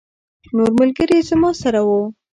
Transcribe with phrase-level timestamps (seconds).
[0.55, 2.01] نور ملګري زما سره وو.